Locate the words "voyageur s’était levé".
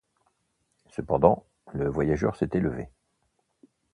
1.87-2.89